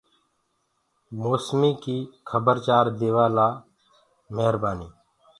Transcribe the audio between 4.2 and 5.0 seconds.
مهربآني۔